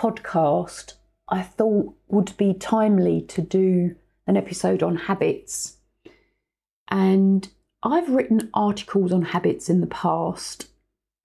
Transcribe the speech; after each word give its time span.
podcast, 0.00 0.94
I 1.28 1.42
thought 1.42 1.94
would 2.08 2.34
be 2.38 2.54
timely 2.54 3.20
to 3.28 3.42
do 3.42 3.96
an 4.26 4.36
episode 4.36 4.82
on 4.82 4.96
habits. 4.96 5.76
And 6.88 7.46
I've 7.82 8.08
written 8.08 8.50
articles 8.54 9.12
on 9.12 9.22
habits 9.22 9.68
in 9.68 9.82
the 9.82 9.86
past, 9.86 10.68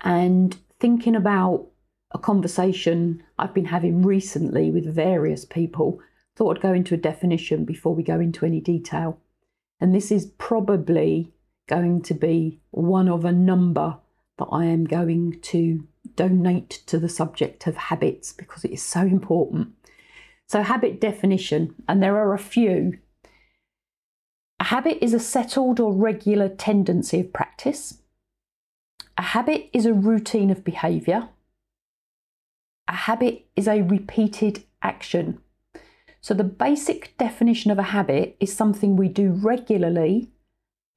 and 0.02 0.57
thinking 0.77 1.16
about 1.16 1.67
a 2.11 2.19
conversation 2.19 3.23
I've 3.39 3.53
been 3.53 3.66
having 3.66 4.02
recently 4.02 4.71
with 4.71 4.94
various 4.94 5.45
people, 5.45 6.02
thought 6.35 6.57
I'd 6.57 6.61
go 6.61 6.73
into 6.73 6.95
a 6.95 6.97
definition 6.97 7.63
before 7.63 7.95
we 7.95 8.03
go 8.03 8.19
into 8.19 8.45
any 8.45 8.59
detail. 8.59 9.19
And 9.80 9.95
this 9.95 10.11
is 10.11 10.33
probably 10.38 11.31
going 11.67 12.02
to 12.03 12.13
be 12.13 12.59
one 12.71 13.07
of 13.07 13.23
a 13.23 13.31
number 13.31 13.97
that 14.38 14.47
I 14.52 14.66
am 14.66 14.83
going 14.83 15.39
to 15.44 15.88
donate 16.15 16.81
to 16.87 16.99
the 16.99 17.09
subject 17.09 17.67
of 17.67 17.75
habits 17.75 18.33
because 18.33 18.65
it 18.65 18.71
is 18.71 18.83
so 18.83 19.01
important. 19.01 19.73
So, 20.47 20.61
habit 20.61 21.02
definition, 21.02 21.75
and 21.88 22.02
there 22.02 22.17
are 22.17 22.33
a 22.33 22.39
few. 22.39 22.99
A 24.59 24.66
habit 24.66 25.03
is 25.03 25.13
a 25.13 25.19
settled 25.19 25.80
or 25.80 25.94
regular 25.94 26.49
tendency 26.49 27.19
of 27.22 27.33
practice. 27.33 28.02
A 29.17 29.22
habit 29.22 29.69
is 29.73 29.85
a 29.85 29.94
routine 29.94 30.52
of 30.52 30.63
behaviour. 30.63 31.30
A 32.88 32.95
habit 32.95 33.47
is 33.55 33.67
a 33.67 33.81
repeated 33.81 34.63
action. 34.81 35.39
So, 36.22 36.33
the 36.33 36.44
basic 36.44 37.17
definition 37.17 37.72
of 37.72 37.79
a 37.79 37.83
habit 37.83 38.38
is 38.39 38.55
something 38.55 38.95
we 38.95 39.09
do 39.09 39.31
regularly 39.31 40.31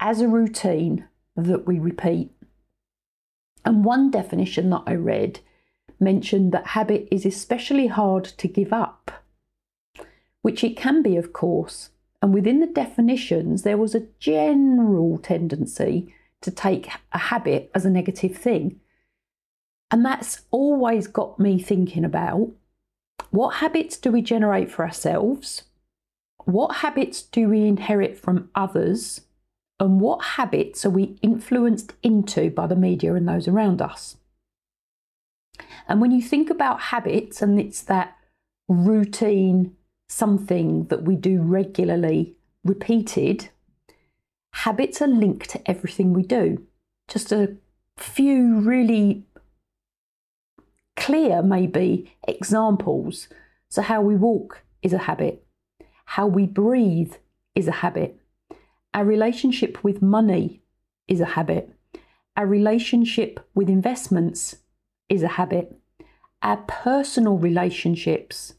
as 0.01 0.21
a 0.21 0.29
routine 0.29 1.07
that 1.37 1.67
we 1.67 1.79
repeat. 1.79 2.33
And 3.65 3.85
one 3.85 4.11
definition 4.11 4.71
that 4.71 4.85
I 4.87 4.95
read 4.95 5.41
mentioned 6.01 6.53
that 6.53 6.69
habit 6.69 7.09
is 7.11 7.27
especially 7.27 7.89
hard 7.89 8.25
to 8.25 8.49
give 8.49 8.73
up, 8.73 9.11
which 10.43 10.63
it 10.63 10.77
can 10.77 11.03
be, 11.03 11.17
of 11.17 11.33
course. 11.33 11.91
And 12.23 12.35
within 12.35 12.61
the 12.61 12.67
definitions, 12.67 13.63
there 13.63 13.77
was 13.77 13.95
a 13.95 14.07
general 14.19 15.19
tendency 15.19 16.15
to 16.41 16.51
take 16.51 16.89
a 17.13 17.19
habit 17.19 17.71
as 17.75 17.85
a 17.85 17.91
negative 17.91 18.37
thing. 18.37 18.81
And 19.91 20.05
that's 20.05 20.43
always 20.51 21.07
got 21.07 21.39
me 21.39 21.61
thinking 21.61 22.05
about 22.05 22.51
what 23.31 23.57
habits 23.57 23.97
do 23.97 24.11
we 24.11 24.23
generate 24.23 24.71
for 24.71 24.85
ourselves? 24.85 25.65
What 26.45 26.77
habits 26.77 27.23
do 27.23 27.49
we 27.49 27.67
inherit 27.67 28.19
from 28.19 28.51
others? 28.55 29.23
And 29.81 30.01
what 30.01 30.25
habits 30.25 30.85
are 30.85 30.91
we 30.91 31.19
influenced 31.23 31.95
into 32.03 32.51
by 32.51 32.67
the 32.67 32.77
media 32.77 33.15
and 33.15 33.29
those 33.29 33.47
around 33.47 33.81
us? 33.81 34.17
And 35.87 36.01
when 36.01 36.11
you 36.11 36.21
think 36.21 36.51
about 36.51 36.81
habits, 36.81 37.41
and 37.41 37.59
it's 37.59 37.83
that 37.83 38.17
routine, 38.69 39.77
something 40.09 40.85
that 40.87 41.05
we 41.05 41.15
do 41.15 41.41
regularly, 41.41 42.37
repeated, 42.65 43.51
habits 44.53 45.01
are 45.01 45.09
linked 45.09 45.49
to 45.51 45.71
everything 45.71 46.13
we 46.13 46.23
do. 46.23 46.67
Just 47.07 47.33
a 47.33 47.57
few 47.97 48.59
really 48.61 49.25
clear, 50.97 51.43
maybe, 51.43 52.13
examples. 52.27 53.29
So, 53.71 53.83
how 53.83 54.03
we 54.03 54.17
walk 54.17 54.63
is 54.83 54.93
a 54.93 54.99
habit, 54.99 55.47
how 56.05 56.27
we 56.27 56.47
breathe 56.47 57.15
is 57.55 57.69
a 57.69 57.73
habit 57.73 58.18
our 58.95 59.05
relationship 59.05 59.85
with 59.85 60.03
money 60.03 60.63
is 61.07 61.21
a 61.21 61.27
habit. 61.37 61.73
Our 62.37 62.47
relationship 62.47 63.41
with 63.55 63.69
investments 63.69 64.57
is 65.09 65.23
a 65.23 65.29
habit. 65.29 65.77
Our 66.43 66.59
personal 66.69 67.37
relationships, 67.37 68.55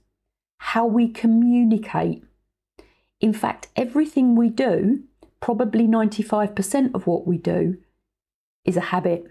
how 0.58 0.86
we 0.86 1.10
communicate. 1.10 2.24
In 3.22 3.34
fact, 3.34 3.68
everything 3.76 4.36
we 4.36 4.50
do, 4.50 5.04
probably 5.40 5.88
95% 5.88 6.94
of 6.94 7.08
what 7.08 7.26
we 7.26 7.38
do, 7.38 7.78
is 8.66 8.78
a 8.78 8.92
habit. 8.92 9.26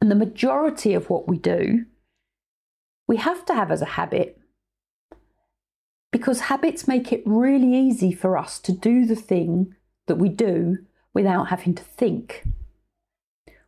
And 0.00 0.10
the 0.10 0.14
majority 0.14 0.94
of 0.94 1.10
what 1.10 1.28
we 1.28 1.38
do, 1.38 1.86
we 3.06 3.16
have 3.16 3.44
to 3.46 3.54
have 3.54 3.70
as 3.70 3.82
a 3.82 3.96
habit 3.96 4.38
because 6.12 6.40
habits 6.42 6.88
make 6.88 7.12
it 7.12 7.22
really 7.24 7.74
easy 7.74 8.12
for 8.12 8.36
us 8.36 8.58
to 8.60 8.72
do 8.72 9.04
the 9.06 9.16
thing 9.16 9.74
that 10.10 10.16
we 10.16 10.28
do 10.28 10.78
without 11.14 11.50
having 11.50 11.72
to 11.72 11.84
think. 11.84 12.42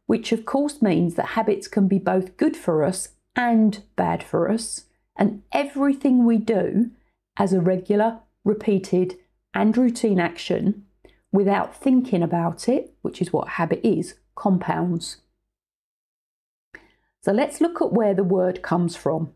Which, 0.07 0.33
of 0.33 0.45
course, 0.45 0.83
means 0.83 1.15
that 1.15 1.39
habits 1.39 1.69
can 1.69 1.87
be 1.87 2.01
both 2.01 2.37
good 2.37 2.57
for 2.57 2.83
us 2.83 3.11
and 3.37 3.85
bad 3.95 4.25
for 4.25 4.51
us, 4.51 4.87
and 5.17 5.45
everything 5.53 6.27
we 6.27 6.39
do 6.39 6.91
as 7.37 7.53
a 7.53 7.61
regular, 7.61 8.19
repeated, 8.45 9.19
and 9.55 9.77
routine 9.79 10.19
action 10.19 10.85
without 11.31 11.77
thinking 11.77 12.25
about 12.25 12.69
it, 12.69 12.93
which 13.03 13.23
is 13.23 13.33
what 13.33 13.51
habit 13.51 13.81
is, 13.85 14.15
compounds. 14.35 15.19
So 17.23 17.31
let's 17.31 17.61
look 17.61 17.81
at 17.81 17.93
where 17.93 18.15
the 18.15 18.25
word 18.25 18.63
comes 18.63 18.97
from. 18.97 19.33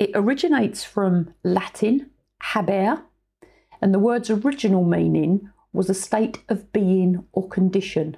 It 0.00 0.10
originates 0.14 0.82
from 0.82 1.32
Latin 1.44 2.10
habere, 2.42 3.04
and 3.80 3.94
the 3.94 4.00
word's 4.00 4.30
original 4.30 4.84
meaning 4.84 5.50
was 5.78 5.88
a 5.88 5.94
state 5.94 6.42
of 6.48 6.72
being 6.72 7.24
or 7.32 7.48
condition. 7.48 8.16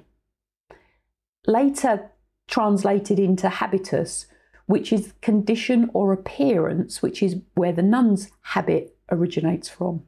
Later 1.45 2.09
translated 2.47 3.19
into 3.19 3.49
habitus, 3.49 4.25
which 4.65 4.91
is 4.91 5.13
condition 5.21 5.87
or 5.93 6.11
appearance, 6.11 7.03
which 7.03 7.21
is 7.21 7.35
where 7.53 7.71
the 7.71 7.83
nun's 7.83 8.31
habit 8.41 8.97
originates 9.11 9.69
from. 9.69 10.01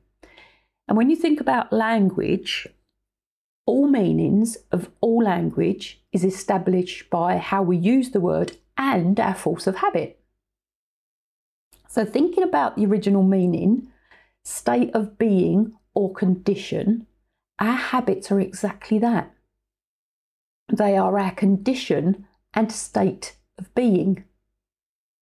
And 0.87 0.97
when 0.97 1.11
you 1.11 1.15
think 1.15 1.39
about 1.39 1.71
language, 1.71 2.67
all 3.67 3.87
meanings 3.87 4.57
of 4.71 4.89
all 4.99 5.23
language 5.23 6.01
is 6.11 6.25
established 6.25 7.07
by 7.11 7.37
how 7.37 7.61
we 7.61 7.77
use 7.77 8.09
the 8.09 8.19
word 8.19 8.57
and 8.77 9.19
our 9.19 9.35
force 9.35 9.67
of 9.67 9.75
habit. 9.75 10.19
So, 11.87 12.03
thinking 12.03 12.41
about 12.41 12.75
the 12.75 12.87
original 12.87 13.21
meaning, 13.21 13.89
state 14.43 14.89
of 14.95 15.19
being 15.19 15.73
or 15.93 16.11
condition, 16.11 17.05
our 17.59 17.75
habits 17.75 18.31
are 18.31 18.39
exactly 18.39 18.99
that. 18.99 19.33
They 20.71 20.97
are 20.97 21.19
our 21.19 21.31
condition 21.31 22.25
and 22.53 22.71
state 22.71 23.35
of 23.57 23.73
being. 23.75 24.23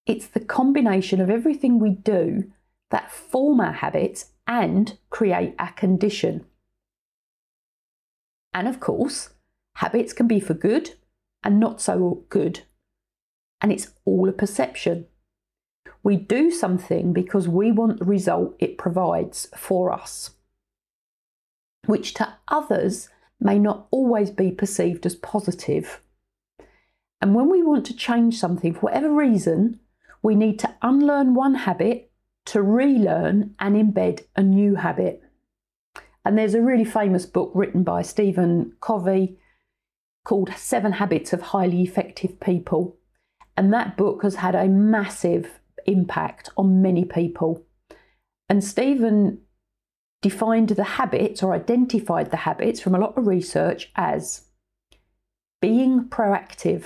It's 0.05 0.27
the 0.27 0.39
combination 0.39 1.21
of 1.21 1.29
everything 1.29 1.79
we 1.79 1.91
do 1.91 2.51
that 2.89 3.11
form 3.11 3.59
our 3.59 3.73
habits 3.73 4.31
and 4.47 4.97
create 5.09 5.55
our 5.59 5.71
condition. 5.73 6.45
And 8.53 8.67
of 8.67 8.79
course, 8.79 9.29
habits 9.75 10.13
can 10.13 10.27
be 10.27 10.39
for 10.39 10.53
good 10.53 10.95
and 11.43 11.59
not 11.59 11.81
so 11.81 12.23
good. 12.29 12.61
And 13.61 13.71
it's 13.71 13.91
all 14.05 14.27
a 14.27 14.33
perception. 14.33 15.07
We 16.03 16.15
do 16.17 16.51
something 16.51 17.13
because 17.13 17.47
we 17.47 17.71
want 17.71 17.99
the 17.99 18.05
result 18.05 18.55
it 18.59 18.77
provides 18.77 19.47
for 19.55 19.91
us 19.91 20.31
which 21.85 22.13
to 22.15 22.35
others 22.47 23.09
may 23.39 23.57
not 23.57 23.87
always 23.91 24.29
be 24.29 24.51
perceived 24.51 25.05
as 25.05 25.15
positive. 25.15 26.01
And 27.21 27.35
when 27.35 27.49
we 27.49 27.63
want 27.63 27.85
to 27.87 27.95
change 27.95 28.37
something 28.37 28.73
for 28.73 28.81
whatever 28.81 29.11
reason, 29.11 29.79
we 30.21 30.35
need 30.35 30.59
to 30.59 30.75
unlearn 30.81 31.33
one 31.33 31.55
habit 31.55 32.11
to 32.45 32.61
relearn 32.61 33.55
and 33.59 33.75
embed 33.75 34.25
a 34.35 34.43
new 34.43 34.75
habit. 34.75 35.21
And 36.23 36.37
there's 36.37 36.53
a 36.53 36.61
really 36.61 36.85
famous 36.85 37.25
book 37.25 37.51
written 37.55 37.83
by 37.83 38.01
Stephen 38.03 38.73
Covey 38.79 39.37
called 40.23 40.53
Seven 40.55 40.93
Habits 40.93 41.33
of 41.33 41.41
Highly 41.41 41.81
Effective 41.81 42.39
People. 42.39 42.97
And 43.57 43.73
that 43.73 43.97
book 43.97 44.21
has 44.23 44.35
had 44.35 44.55
a 44.55 44.67
massive 44.67 45.59
impact 45.85 46.49
on 46.57 46.81
many 46.81 47.05
people. 47.05 47.65
And 48.47 48.63
Stephen 48.63 49.41
defined 50.21 50.69
the 50.69 50.83
habits 50.83 51.41
or 51.41 51.53
identified 51.53 52.31
the 52.31 52.37
habits 52.37 52.79
from 52.79 52.95
a 52.95 52.99
lot 52.99 53.17
of 53.17 53.27
research 53.27 53.91
as 53.95 54.43
being 55.61 56.05
proactive, 56.05 56.83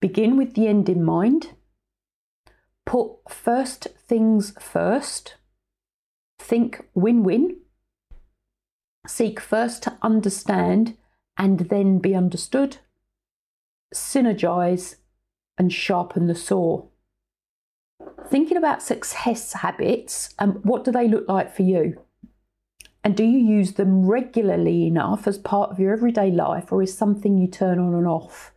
begin 0.00 0.36
with 0.36 0.54
the 0.54 0.66
end 0.66 0.88
in 0.88 1.02
mind, 1.04 1.52
Put 2.88 3.28
first 3.28 3.88
things 4.06 4.54
first. 4.58 5.34
Think 6.38 6.86
win 6.94 7.22
win. 7.22 7.58
Seek 9.06 9.38
first 9.38 9.82
to 9.82 9.98
understand 10.00 10.96
and 11.36 11.58
then 11.68 11.98
be 11.98 12.14
understood. 12.14 12.78
Synergize 13.94 14.96
and 15.58 15.70
sharpen 15.70 16.28
the 16.28 16.34
saw. 16.34 16.86
Thinking 18.30 18.56
about 18.56 18.82
success 18.82 19.54
habits, 19.54 20.34
um, 20.38 20.60
what 20.62 20.84
do 20.84 20.92
they 20.92 21.08
look 21.08 21.28
like 21.28 21.54
for 21.54 21.62
you? 21.62 22.02
And 23.02 23.16
do 23.16 23.24
you 23.24 23.38
use 23.38 23.74
them 23.74 24.06
regularly 24.06 24.86
enough 24.86 25.26
as 25.26 25.38
part 25.38 25.70
of 25.70 25.80
your 25.80 25.92
everyday 25.92 26.30
life, 26.30 26.70
or 26.70 26.82
is 26.82 26.96
something 26.96 27.38
you 27.38 27.48
turn 27.48 27.78
on 27.78 27.94
and 27.94 28.06
off? 28.06 28.52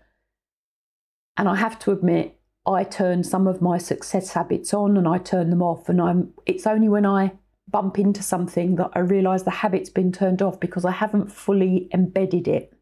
And 1.38 1.48
I 1.48 1.56
have 1.56 1.80
to 1.80 1.92
admit, 1.92 2.38
I 2.66 2.84
turn 2.84 3.24
some 3.24 3.48
of 3.48 3.62
my 3.62 3.78
success 3.78 4.34
habits 4.34 4.74
on 4.74 4.98
and 4.98 5.08
I 5.08 5.18
turn 5.18 5.50
them 5.50 5.62
off. 5.62 5.90
And 5.90 6.02
I'm 6.02 6.34
it's 6.46 6.68
only 6.68 6.90
when 6.90 7.06
I 7.06 7.34
bump 7.68 7.98
into 7.98 8.22
something 8.22 8.76
that 8.76 8.92
I 8.94 9.00
realise 9.00 9.44
the 9.44 9.52
habit's 9.52 9.90
been 9.90 10.12
turned 10.12 10.42
off 10.42 10.60
because 10.60 10.86
I 10.86 10.92
haven't 10.92 11.32
fully 11.32 11.90
embedded 11.94 12.48
it. 12.48 12.74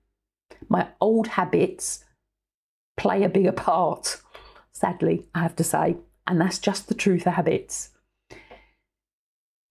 My 0.68 0.88
old 1.00 1.27
habits 1.27 2.03
play 2.97 3.24
a 3.24 3.30
bigger 3.30 3.51
part, 3.69 4.21
sadly, 4.71 5.27
I 5.36 5.41
have 5.41 5.56
to 5.57 5.63
say. 5.63 5.97
And 6.30 6.40
that's 6.40 6.60
just 6.60 6.88
the 6.88 6.94
truth 6.94 7.26
of 7.26 7.34
habits. 7.34 7.90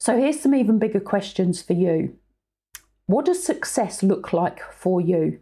So 0.00 0.18
here's 0.18 0.40
some 0.40 0.56
even 0.56 0.80
bigger 0.80 0.98
questions 0.98 1.62
for 1.62 1.72
you. 1.72 2.16
What 3.06 3.26
does 3.26 3.42
success 3.42 4.02
look 4.02 4.32
like 4.32 4.60
for 4.72 5.00
you? 5.00 5.38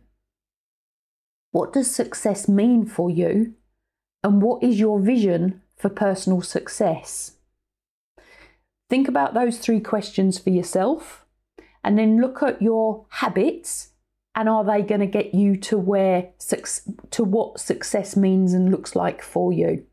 What 1.53 1.73
does 1.73 1.91
success 1.91 2.49
mean 2.49 2.85
for 2.85 3.09
you? 3.09 3.55
And 4.23 4.43
what 4.43 4.63
is 4.63 4.79
your 4.79 5.01
vision 5.01 5.63
for 5.75 5.89
personal 5.89 6.43
success? 6.43 7.33
Think 8.91 9.09
about 9.09 9.33
those 9.33 9.59
three 9.59 9.81
questions 9.81 10.39
for 10.39 10.51
yourself 10.51 11.25
and 11.83 11.99
then 11.99 12.21
look 12.21 12.43
at 12.43 12.61
your 12.61 13.07
habits 13.09 13.93
and 14.35 14.51
are 14.51 14.65
they 14.65 14.83
going 14.83 15.01
to 15.01 15.07
get 15.07 15.35
you 15.35 15.57
to 15.57 15.79
where 15.79 16.29
to 17.11 17.25
what 17.25 17.59
success 17.59 18.17
means 18.17 18.53
and 18.53 18.71
looks 18.71 18.95
like 18.95 19.23
for 19.23 19.51
you 19.51 19.87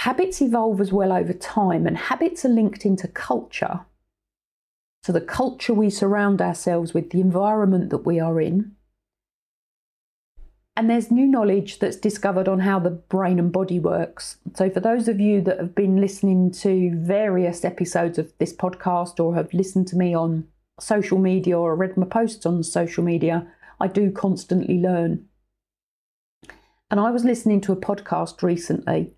habits 0.00 0.40
evolve 0.40 0.80
as 0.80 0.92
well 0.92 1.12
over 1.12 1.32
time 1.32 1.86
and 1.86 1.96
habits 1.96 2.44
are 2.44 2.48
linked 2.48 2.86
into 2.86 3.06
culture 3.06 3.80
so 5.02 5.12
the 5.12 5.20
culture 5.20 5.74
we 5.74 5.90
surround 5.90 6.40
ourselves 6.40 6.94
with 6.94 7.10
the 7.10 7.20
environment 7.20 7.90
that 7.90 8.06
we 8.06 8.18
are 8.18 8.40
in 8.40 8.72
and 10.76 10.88
there's 10.88 11.10
new 11.10 11.26
knowledge 11.26 11.80
that's 11.80 11.96
discovered 11.96 12.48
on 12.48 12.60
how 12.60 12.78
the 12.78 12.88
brain 12.88 13.38
and 13.38 13.52
body 13.52 13.78
works. 13.78 14.38
So, 14.54 14.70
for 14.70 14.80
those 14.80 15.08
of 15.08 15.20
you 15.20 15.42
that 15.42 15.58
have 15.58 15.74
been 15.74 16.00
listening 16.00 16.52
to 16.52 16.92
various 16.96 17.66
episodes 17.66 18.18
of 18.18 18.32
this 18.38 18.54
podcast 18.54 19.20
or 19.20 19.34
have 19.34 19.52
listened 19.52 19.88
to 19.88 19.96
me 19.96 20.14
on 20.14 20.46
social 20.78 21.18
media 21.18 21.58
or 21.58 21.76
read 21.76 21.98
my 21.98 22.06
posts 22.06 22.46
on 22.46 22.62
social 22.62 23.04
media, 23.04 23.46
I 23.78 23.88
do 23.88 24.10
constantly 24.10 24.78
learn. 24.78 25.26
And 26.90 26.98
I 26.98 27.10
was 27.10 27.24
listening 27.24 27.60
to 27.62 27.72
a 27.72 27.76
podcast 27.76 28.42
recently, 28.42 29.12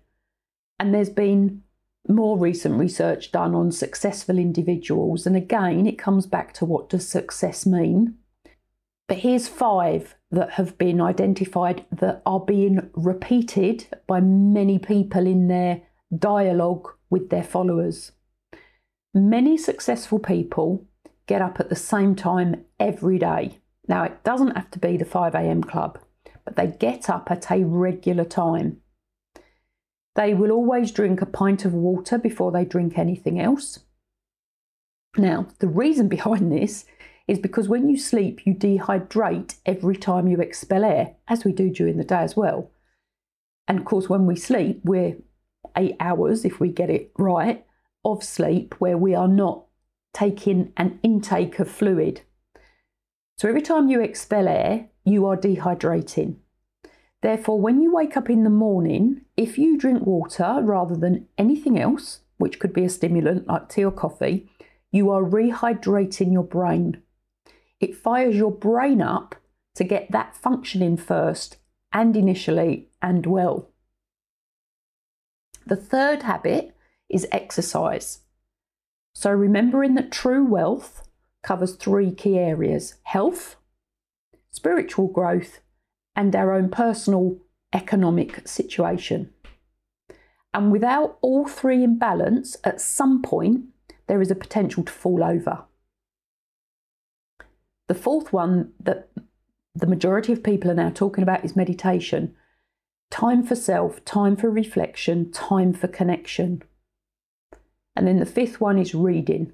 and 0.83 0.93
there's 0.93 1.09
been 1.09 1.63
more 2.09 2.37
recent 2.37 2.77
research 2.77 3.31
done 3.31 3.55
on 3.55 3.71
successful 3.71 4.37
individuals. 4.37 5.25
And 5.25 5.37
again, 5.37 5.87
it 5.87 5.97
comes 5.97 6.25
back 6.25 6.53
to 6.55 6.65
what 6.65 6.89
does 6.89 7.07
success 7.07 7.65
mean? 7.65 8.15
But 9.07 9.19
here's 9.19 9.47
five 9.47 10.15
that 10.29 10.51
have 10.51 10.77
been 10.77 10.99
identified 10.99 11.85
that 11.89 12.21
are 12.25 12.41
being 12.41 12.89
repeated 12.95 13.87
by 14.05 14.19
many 14.19 14.77
people 14.77 15.25
in 15.25 15.47
their 15.47 15.83
dialogue 16.13 16.89
with 17.09 17.29
their 17.29 17.43
followers. 17.43 18.11
Many 19.13 19.55
successful 19.55 20.19
people 20.19 20.85
get 21.27 21.41
up 21.41 21.61
at 21.61 21.69
the 21.69 21.77
same 21.77 22.13
time 22.13 22.65
every 22.77 23.19
day. 23.19 23.59
Now, 23.87 24.03
it 24.03 24.21
doesn't 24.25 24.57
have 24.57 24.69
to 24.71 24.79
be 24.79 24.97
the 24.97 25.05
5am 25.05 25.65
club, 25.65 25.99
but 26.43 26.57
they 26.57 26.67
get 26.67 27.09
up 27.09 27.31
at 27.31 27.49
a 27.49 27.63
regular 27.63 28.25
time. 28.25 28.81
They 30.15 30.33
will 30.33 30.51
always 30.51 30.91
drink 30.91 31.21
a 31.21 31.25
pint 31.25 31.65
of 31.65 31.73
water 31.73 32.17
before 32.17 32.51
they 32.51 32.65
drink 32.65 32.97
anything 32.97 33.39
else. 33.39 33.79
Now, 35.17 35.47
the 35.59 35.67
reason 35.67 36.07
behind 36.09 36.51
this 36.51 36.85
is 37.27 37.39
because 37.39 37.69
when 37.69 37.89
you 37.89 37.97
sleep, 37.97 38.45
you 38.45 38.53
dehydrate 38.53 39.55
every 39.65 39.95
time 39.95 40.27
you 40.27 40.39
expel 40.41 40.83
air, 40.83 41.15
as 41.27 41.45
we 41.45 41.53
do 41.53 41.69
during 41.69 41.97
the 41.97 42.03
day 42.03 42.17
as 42.17 42.35
well. 42.35 42.71
And 43.67 43.79
of 43.79 43.85
course, 43.85 44.09
when 44.09 44.25
we 44.25 44.35
sleep, 44.35 44.81
we're 44.83 45.17
eight 45.77 45.95
hours, 45.99 46.43
if 46.43 46.59
we 46.59 46.69
get 46.69 46.89
it 46.89 47.11
right, 47.17 47.65
of 48.03 48.23
sleep 48.23 48.75
where 48.79 48.97
we 48.97 49.15
are 49.15 49.27
not 49.27 49.65
taking 50.13 50.73
an 50.77 50.99
intake 51.01 51.59
of 51.59 51.71
fluid. 51.71 52.21
So 53.37 53.47
every 53.47 53.61
time 53.61 53.89
you 53.89 54.01
expel 54.01 54.47
air, 54.47 54.89
you 55.05 55.25
are 55.25 55.37
dehydrating. 55.37 56.35
Therefore, 57.23 57.57
when 57.57 57.81
you 57.81 57.93
wake 57.93 58.17
up 58.17 58.29
in 58.29 58.43
the 58.43 58.49
morning, 58.49 59.21
if 59.37 59.57
you 59.57 59.77
drink 59.77 60.05
water 60.05 60.59
rather 60.61 60.93
than 60.93 61.29
anything 61.37 61.79
else, 61.79 62.19
which 62.35 62.59
could 62.59 62.73
be 62.73 62.83
a 62.83 62.89
stimulant 62.89 63.47
like 63.47 63.69
tea 63.69 63.85
or 63.85 63.93
coffee, 63.93 64.49
you 64.91 65.09
are 65.09 65.23
rehydrating 65.23 66.33
your 66.33 66.43
brain. 66.43 67.01
It 67.79 67.95
fires 67.95 68.35
your 68.35 68.51
brain 68.51 69.01
up 69.01 69.35
to 69.75 69.85
get 69.85 70.11
that 70.11 70.35
functioning 70.35 70.97
first 70.97 71.55
and 71.93 72.17
initially 72.17 72.89
and 73.01 73.25
well. 73.25 73.69
The 75.65 75.77
third 75.77 76.23
habit 76.23 76.75
is 77.07 77.25
exercise. 77.31 78.19
So, 79.15 79.31
remembering 79.31 79.95
that 79.95 80.11
true 80.11 80.43
wealth 80.43 81.07
covers 81.41 81.75
three 81.75 82.11
key 82.11 82.37
areas 82.37 82.95
health, 83.03 83.55
spiritual 84.51 85.07
growth, 85.07 85.61
and 86.15 86.35
our 86.35 86.53
own 86.53 86.69
personal 86.69 87.37
economic 87.73 88.47
situation. 88.47 89.31
And 90.53 90.71
without 90.71 91.17
all 91.21 91.47
three 91.47 91.83
in 91.83 91.97
balance, 91.97 92.57
at 92.63 92.79
some 92.79 93.21
point, 93.21 93.65
there 94.07 94.21
is 94.21 94.29
a 94.29 94.35
potential 94.35 94.83
to 94.83 94.91
fall 94.91 95.23
over. 95.23 95.63
The 97.87 97.95
fourth 97.95 98.31
one 98.31 98.71
that 98.79 99.09
the 99.75 99.87
majority 99.87 100.31
of 100.31 100.43
people 100.43 100.69
are 100.69 100.75
now 100.75 100.91
talking 100.91 101.23
about 101.23 101.43
is 101.43 101.55
meditation. 101.55 102.35
Time 103.09 103.43
for 103.43 103.55
self, 103.55 104.03
time 104.05 104.35
for 104.35 104.49
reflection, 104.49 105.31
time 105.31 105.73
for 105.73 105.87
connection. 105.87 106.61
And 107.95 108.07
then 108.07 108.19
the 108.19 108.25
fifth 108.25 108.61
one 108.61 108.77
is 108.77 108.95
reading. 108.95 109.53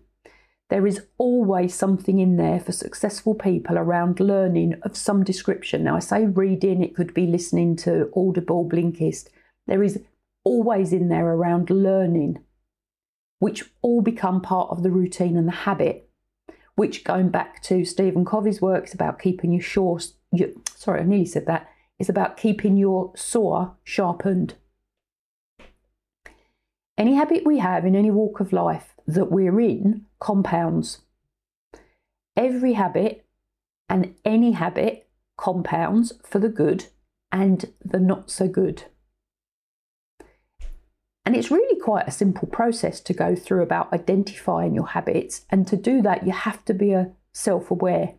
There 0.69 0.85
is 0.85 1.05
always 1.17 1.73
something 1.73 2.19
in 2.19 2.37
there 2.37 2.59
for 2.59 2.71
successful 2.71 3.33
people 3.33 3.77
around 3.77 4.19
learning 4.19 4.75
of 4.83 4.95
some 4.95 5.23
description. 5.23 5.83
Now, 5.83 5.95
I 5.95 5.99
say 5.99 6.25
reading, 6.25 6.83
it 6.83 6.95
could 6.95 7.13
be 7.13 7.25
listening 7.25 7.75
to 7.77 8.11
Audible, 8.15 8.69
Blinkist. 8.69 9.29
There 9.65 9.83
is 9.83 10.03
always 10.43 10.93
in 10.93 11.09
there 11.09 11.27
around 11.27 11.69
learning, 11.69 12.43
which 13.39 13.63
all 13.81 14.01
become 14.01 14.41
part 14.41 14.69
of 14.69 14.83
the 14.83 14.91
routine 14.91 15.37
and 15.37 15.47
the 15.47 15.51
habit 15.51 16.09
which 16.79 17.03
going 17.03 17.27
back 17.27 17.61
to 17.61 17.83
Stephen 17.83 18.23
Covey's 18.23 18.61
work 18.61 18.85
is 18.87 18.93
about 18.93 19.19
keeping 19.19 19.51
your 19.51 19.61
shore, 19.61 19.99
sorry, 20.77 21.01
I 21.01 21.03
nearly 21.03 21.25
said 21.25 21.45
that, 21.45 21.69
is 21.99 22.07
about 22.07 22.37
keeping 22.37 22.77
your 22.77 23.11
saw 23.17 23.71
sharpened. 23.83 24.53
Any 26.99 27.15
habit 27.15 27.45
we 27.45 27.59
have 27.59 27.85
in 27.85 27.95
any 27.95 28.11
walk 28.11 28.41
of 28.41 28.51
life 28.51 28.93
that 29.07 29.31
we're 29.31 29.61
in 29.61 30.05
compounds. 30.19 30.99
Every 32.35 32.73
habit 32.73 33.25
and 33.87 34.15
any 34.25 34.51
habit 34.51 35.07
compounds 35.37 36.11
for 36.25 36.39
the 36.39 36.49
good 36.49 36.87
and 37.31 37.71
the 37.83 38.01
not 38.01 38.29
so 38.29 38.49
good. 38.49 38.83
And 41.25 41.37
it's 41.37 41.49
really 41.49 41.79
quite 41.79 42.07
a 42.07 42.11
simple 42.11 42.49
process 42.49 42.99
to 43.01 43.13
go 43.13 43.33
through 43.33 43.63
about 43.63 43.93
identifying 43.93 44.75
your 44.75 44.87
habits. 44.87 45.45
And 45.49 45.65
to 45.67 45.77
do 45.77 46.01
that, 46.01 46.25
you 46.25 46.33
have 46.33 46.65
to 46.65 46.73
be 46.73 46.91
a 46.91 47.11
self 47.31 47.71
aware. 47.71 48.15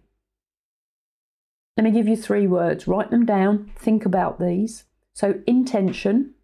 Let 1.76 1.84
me 1.84 1.90
give 1.90 2.08
you 2.08 2.16
three 2.16 2.46
words. 2.46 2.88
Write 2.88 3.10
them 3.10 3.26
down. 3.26 3.72
Think 3.76 4.06
about 4.06 4.40
these. 4.40 4.84
So, 5.12 5.42
intention, 5.46 6.34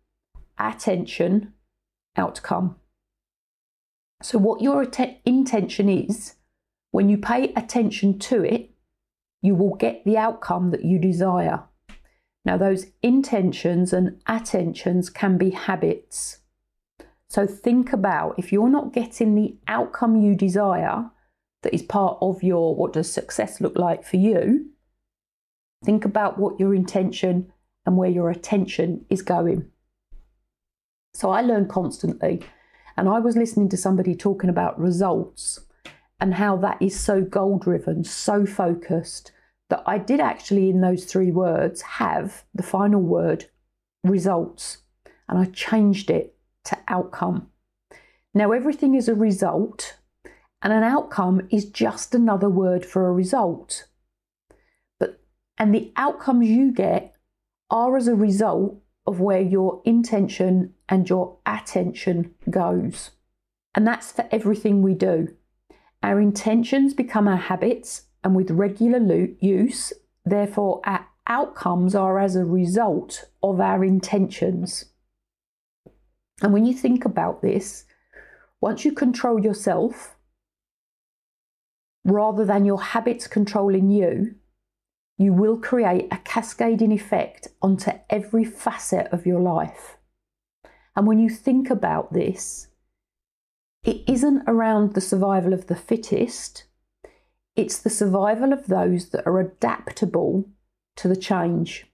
attention, 0.58 1.54
outcome. 2.16 2.76
So, 4.22 4.38
what 4.38 4.62
your 4.62 4.82
att- 4.82 5.20
intention 5.24 5.88
is, 5.88 6.34
when 6.90 7.08
you 7.08 7.18
pay 7.18 7.52
attention 7.54 8.18
to 8.20 8.42
it, 8.42 8.70
you 9.42 9.54
will 9.54 9.74
get 9.76 10.04
the 10.04 10.16
outcome 10.16 10.70
that 10.70 10.84
you 10.84 10.98
desire. 10.98 11.62
Now, 12.44 12.56
those 12.56 12.86
intentions 13.02 13.92
and 13.92 14.20
attentions 14.26 15.10
can 15.10 15.36
be 15.36 15.50
habits. 15.50 16.38
So 17.28 17.46
think 17.46 17.92
about 17.92 18.38
if 18.38 18.52
you're 18.52 18.68
not 18.68 18.92
getting 18.92 19.34
the 19.34 19.56
outcome 19.66 20.16
you 20.22 20.34
desire 20.34 21.10
that 21.62 21.74
is 21.74 21.82
part 21.82 22.18
of 22.20 22.42
your 22.42 22.74
what 22.74 22.92
does 22.92 23.10
success 23.10 23.60
look 23.60 23.76
like 23.76 24.04
for 24.04 24.16
you, 24.16 24.70
think 25.84 26.04
about 26.04 26.38
what 26.38 26.60
your 26.60 26.74
intention 26.74 27.52
and 27.84 27.96
where 27.96 28.10
your 28.10 28.30
attention 28.30 29.04
is 29.10 29.22
going. 29.22 29.70
So 31.16 31.30
I 31.30 31.40
learn 31.40 31.66
constantly. 31.66 32.42
And 32.98 33.08
I 33.08 33.20
was 33.20 33.36
listening 33.36 33.70
to 33.70 33.76
somebody 33.78 34.14
talking 34.14 34.50
about 34.50 34.78
results 34.78 35.60
and 36.20 36.34
how 36.34 36.56
that 36.58 36.80
is 36.80 36.98
so 36.98 37.22
goal 37.22 37.58
driven, 37.58 38.04
so 38.04 38.44
focused, 38.44 39.32
that 39.70 39.82
I 39.86 39.96
did 39.96 40.20
actually, 40.20 40.68
in 40.68 40.82
those 40.82 41.06
three 41.06 41.30
words, 41.30 41.80
have 41.82 42.44
the 42.54 42.62
final 42.62 43.00
word 43.00 43.46
results. 44.04 44.78
And 45.26 45.38
I 45.38 45.46
changed 45.46 46.10
it 46.10 46.36
to 46.64 46.78
outcome. 46.86 47.48
Now, 48.34 48.52
everything 48.52 48.94
is 48.94 49.08
a 49.08 49.14
result, 49.14 49.96
and 50.62 50.72
an 50.72 50.82
outcome 50.82 51.48
is 51.50 51.64
just 51.64 52.14
another 52.14 52.50
word 52.50 52.84
for 52.84 53.08
a 53.08 53.12
result. 53.12 53.88
But 55.00 55.20
and 55.56 55.74
the 55.74 55.92
outcomes 55.96 56.48
you 56.48 56.72
get 56.72 57.14
are 57.70 57.96
as 57.96 58.06
a 58.06 58.14
result 58.14 58.82
of 59.06 59.20
where 59.20 59.40
your 59.40 59.80
intention 59.84 60.74
and 60.88 61.08
your 61.08 61.38
attention 61.46 62.34
goes. 62.48 63.10
And 63.74 63.86
that's 63.86 64.12
for 64.12 64.28
everything 64.30 64.82
we 64.82 64.94
do. 64.94 65.34
Our 66.02 66.20
intentions 66.20 66.94
become 66.94 67.26
our 67.28 67.36
habits, 67.36 68.02
and 68.22 68.34
with 68.34 68.50
regular 68.50 69.28
use, 69.40 69.92
therefore, 70.24 70.80
our 70.84 71.06
outcomes 71.26 71.94
are 71.94 72.18
as 72.18 72.36
a 72.36 72.44
result 72.44 73.28
of 73.42 73.60
our 73.60 73.84
intentions. 73.84 74.86
And 76.42 76.52
when 76.52 76.64
you 76.64 76.74
think 76.74 77.04
about 77.04 77.42
this, 77.42 77.84
once 78.60 78.84
you 78.84 78.92
control 78.92 79.42
yourself, 79.42 80.16
rather 82.04 82.44
than 82.44 82.64
your 82.64 82.80
habits 82.80 83.26
controlling 83.26 83.90
you, 83.90 84.36
you 85.18 85.32
will 85.32 85.56
create 85.56 86.06
a 86.10 86.18
cascading 86.18 86.92
effect 86.92 87.48
onto 87.62 87.90
every 88.10 88.44
facet 88.44 89.08
of 89.08 89.26
your 89.26 89.40
life. 89.40 89.96
And 90.96 91.06
when 91.06 91.18
you 91.18 91.28
think 91.28 91.68
about 91.68 92.14
this, 92.14 92.68
it 93.84 94.02
isn't 94.08 94.42
around 94.48 94.94
the 94.94 95.00
survival 95.00 95.52
of 95.52 95.66
the 95.66 95.76
fittest, 95.76 96.64
it's 97.54 97.78
the 97.78 97.90
survival 97.90 98.52
of 98.52 98.66
those 98.66 99.10
that 99.10 99.26
are 99.26 99.38
adaptable 99.38 100.48
to 100.96 101.08
the 101.08 101.16
change. 101.16 101.86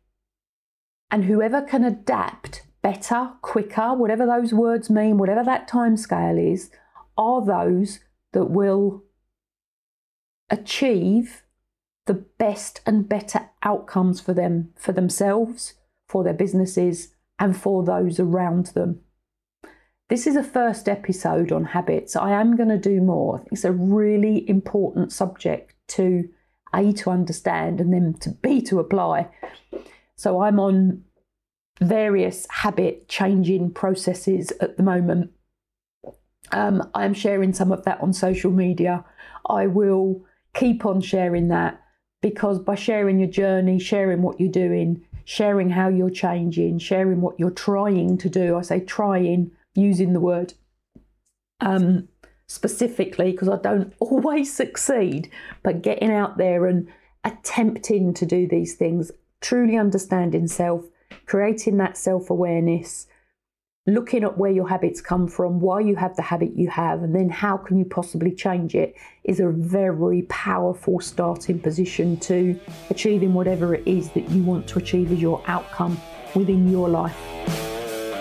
And 1.11 1.25
whoever 1.25 1.61
can 1.61 1.85
adapt 1.85 2.67
better, 2.81 3.33
quicker, 3.43 3.95
whatever 3.95 4.25
those 4.25 4.55
words 4.55 4.89
mean, 4.89 5.19
whatever 5.19 5.45
that 5.45 5.69
time 5.69 5.97
scale 5.97 6.39
is, 6.39 6.71
are 7.19 7.45
those 7.45 8.01
that 8.33 8.47
will 8.47 9.05
achieve 10.49 11.43
the 12.07 12.15
best 12.15 12.81
and 12.87 13.09
better 13.09 13.51
outcomes 13.63 14.21
for 14.21 14.33
them, 14.33 14.71
for 14.77 14.93
themselves, 14.93 15.75
for 16.09 16.25
their 16.25 16.35
businesses, 16.35 17.15
and 17.43 17.57
for 17.57 17.83
those 17.83 18.21
around 18.21 18.67
them. 18.67 19.01
This 20.09 20.29
is 20.29 20.37
a 20.37 20.45
first 20.45 20.89
episode 20.89 21.51
on 21.51 21.65
habits. 21.65 22.15
I 22.15 22.31
am 22.31 22.55
going 22.55 22.69
to 22.69 22.79
do 22.79 23.01
more. 23.01 23.45
It's 23.51 23.65
a 23.65 23.73
really 23.73 24.49
important 24.49 25.13
subject 25.13 25.75
to 25.89 26.29
A, 26.73 26.93
to 26.93 27.11
understand, 27.11 27.81
and 27.81 27.93
then 27.93 28.15
to 28.21 28.31
B, 28.31 28.63
to 28.63 28.79
apply. 28.79 29.29
So 30.15 30.41
I'm 30.43 30.61
on 30.61 31.03
various 31.81 32.47
habit 32.49 33.09
changing 33.09 33.73
processes 33.73 34.53
at 34.61 34.77
the 34.77 34.85
moment. 34.85 35.33
Um, 36.53 36.89
I'm 36.95 37.13
sharing 37.13 37.53
some 37.53 37.73
of 37.73 37.85
that 37.87 38.01
on 38.01 38.13
social 38.13 38.53
media. 38.53 39.05
I 39.51 39.67
will 39.67 40.25
keep 40.55 40.87
on 40.87 41.01
sharing 41.01 41.49
that 41.49 41.83
because 42.21 42.61
by 42.61 42.77
sharing 42.77 43.19
your 43.19 43.31
journey, 43.31 43.81
sharing 43.81 44.23
what 44.23 44.39
you're 44.39 44.49
doing, 44.49 45.05
sharing 45.25 45.71
how 45.71 45.89
you're 45.89 46.11
changing, 46.11 46.79
sharing 46.79 47.21
what 47.21 47.39
you're 47.39 47.51
trying 47.51 48.19
to 48.19 48.29
do, 48.29 48.57
I 48.57 48.63
say 48.63 48.81
trying, 48.81 49.51
using 49.75 50.13
the 50.13 50.21
word 50.21 50.55
um, 51.61 52.09
specifically 52.47 53.33
because 53.33 53.49
I 53.49 53.57
don't 53.57 53.93
always 54.01 54.55
succeed, 54.55 55.31
but 55.63 55.83
getting 55.83 56.13
out 56.13 56.37
there 56.37 56.67
and 56.67 56.89
attempting 57.25 58.15
to 58.15 58.27
do 58.27 58.47
these 58.47 58.75
things, 58.75 59.11
truly 59.41 59.77
understanding 59.77 60.47
self, 60.49 60.85
creating 61.27 61.79
that 61.79 61.97
self 61.97 62.31
awareness, 62.31 63.07
looking 63.87 64.23
at 64.23 64.39
where 64.39 64.51
your 64.51 64.69
habits 64.69 65.01
come 65.01 65.27
from, 65.27 65.61
why 65.61 65.81
you 65.81 65.97
have 65.97 66.15
the 66.15 66.23
habit 66.23 66.53
you 66.55 66.71
have, 66.71 67.03
and 67.03 67.15
then 67.15 67.29
how 67.29 67.57
can 67.57 67.77
you 67.77 67.85
possibly 67.85 68.33
change 68.33 68.77
it 68.77 68.95
is 69.25 69.41
a 69.41 69.49
very 69.49 70.23
powerful 70.23 71.01
starting 71.01 71.59
position 71.59 72.17
to 72.17 72.59
achieving 72.91 73.35
whatever 73.35 73.75
it 73.75 73.87
is 73.87 74.11
that 74.11 74.31
you 74.31 74.43
want 74.45 74.69
to 74.69 74.79
achieve 74.79 75.11
as 75.11 75.21
your 75.21 75.43
outcome 75.49 76.01
within 76.35 76.71
your 76.71 76.89
life. 76.89 77.17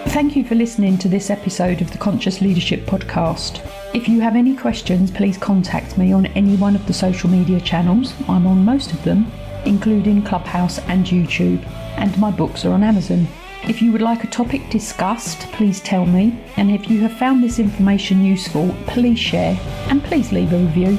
Thank 0.07 0.35
you 0.35 0.43
for 0.43 0.55
listening 0.55 0.97
to 0.97 1.07
this 1.07 1.29
episode 1.29 1.79
of 1.81 1.91
the 1.91 1.97
Conscious 1.99 2.41
Leadership 2.41 2.81
Podcast. 2.87 3.63
If 3.93 4.09
you 4.09 4.19
have 4.19 4.35
any 4.35 4.55
questions, 4.55 5.11
please 5.11 5.37
contact 5.37 5.95
me 5.95 6.11
on 6.11 6.25
any 6.27 6.55
one 6.55 6.75
of 6.75 6.87
the 6.87 6.93
social 6.93 7.29
media 7.29 7.61
channels. 7.61 8.15
I'm 8.27 8.47
on 8.47 8.65
most 8.65 8.93
of 8.93 9.03
them, 9.03 9.31
including 9.65 10.23
Clubhouse 10.23 10.79
and 10.79 11.05
YouTube, 11.05 11.63
and 11.97 12.17
my 12.17 12.31
books 12.31 12.65
are 12.65 12.73
on 12.73 12.81
Amazon. 12.81 13.27
If 13.63 13.81
you 13.81 13.91
would 13.91 14.01
like 14.01 14.23
a 14.23 14.27
topic 14.27 14.69
discussed, 14.69 15.41
please 15.51 15.79
tell 15.81 16.05
me. 16.05 16.35
And 16.57 16.71
if 16.71 16.89
you 16.89 16.99
have 17.01 17.13
found 17.13 17.43
this 17.43 17.59
information 17.59 18.25
useful, 18.25 18.75
please 18.87 19.19
share 19.19 19.57
and 19.87 20.03
please 20.03 20.31
leave 20.31 20.51
a 20.51 20.57
review. 20.57 20.97